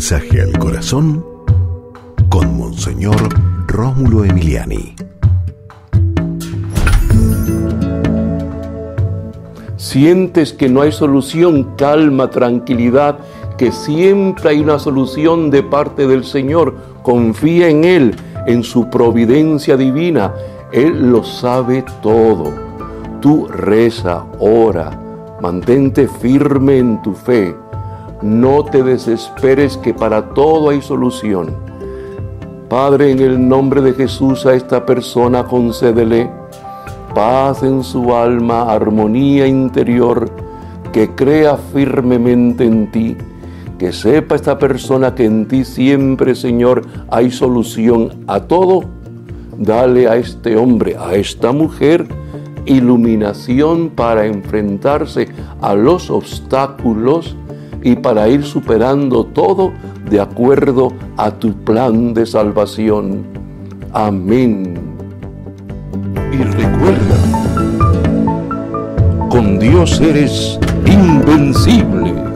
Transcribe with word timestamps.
mensaje 0.00 0.40
al 0.40 0.58
corazón 0.58 1.22
con 2.30 2.56
Monseñor 2.56 3.20
Rómulo 3.66 4.24
Emiliani. 4.24 4.94
Sientes 9.76 10.54
que 10.54 10.70
no 10.70 10.80
hay 10.80 10.90
solución, 10.90 11.76
calma, 11.76 12.30
tranquilidad, 12.30 13.18
que 13.58 13.72
siempre 13.72 14.48
hay 14.48 14.60
una 14.60 14.78
solución 14.78 15.50
de 15.50 15.62
parte 15.62 16.06
del 16.06 16.24
Señor. 16.24 16.76
Confía 17.02 17.68
en 17.68 17.84
Él, 17.84 18.16
en 18.46 18.62
su 18.64 18.88
providencia 18.88 19.76
divina. 19.76 20.32
Él 20.72 21.12
lo 21.12 21.22
sabe 21.24 21.84
todo. 22.00 22.50
Tú 23.20 23.48
reza, 23.48 24.24
ora, 24.38 24.98
mantente 25.42 26.08
firme 26.08 26.78
en 26.78 27.02
tu 27.02 27.12
fe. 27.12 27.54
No 28.22 28.64
te 28.64 28.82
desesperes 28.82 29.76
que 29.78 29.94
para 29.94 30.34
todo 30.34 30.70
hay 30.70 30.82
solución. 30.82 31.56
Padre, 32.68 33.10
en 33.12 33.20
el 33.20 33.48
nombre 33.48 33.80
de 33.80 33.94
Jesús 33.94 34.46
a 34.46 34.54
esta 34.54 34.84
persona 34.84 35.44
concédele 35.44 36.30
paz 37.14 37.62
en 37.62 37.82
su 37.82 38.14
alma, 38.14 38.72
armonía 38.72 39.46
interior, 39.46 40.30
que 40.92 41.10
crea 41.10 41.56
firmemente 41.56 42.64
en 42.64 42.90
ti, 42.90 43.16
que 43.78 43.92
sepa 43.92 44.34
esta 44.34 44.58
persona 44.58 45.14
que 45.14 45.24
en 45.24 45.46
ti 45.48 45.64
siempre, 45.64 46.34
Señor, 46.34 46.82
hay 47.10 47.30
solución 47.30 48.24
a 48.26 48.40
todo. 48.40 48.84
Dale 49.56 50.08
a 50.08 50.16
este 50.16 50.56
hombre, 50.56 50.96
a 50.98 51.14
esta 51.14 51.52
mujer, 51.52 52.06
iluminación 52.66 53.90
para 53.90 54.26
enfrentarse 54.26 55.28
a 55.60 55.74
los 55.74 56.10
obstáculos 56.10 57.36
y 57.82 57.96
para 57.96 58.28
ir 58.28 58.44
superando 58.44 59.24
todo 59.24 59.72
de 60.08 60.20
acuerdo 60.20 60.92
a 61.16 61.30
tu 61.30 61.52
plan 61.64 62.14
de 62.14 62.26
salvación. 62.26 63.24
Amén. 63.92 64.74
Y 66.32 66.36
recuerda, 66.42 67.16
con 69.28 69.58
Dios 69.58 70.00
eres 70.00 70.58
invencible. 70.86 72.29